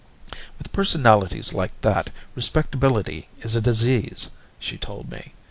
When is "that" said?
1.81-2.09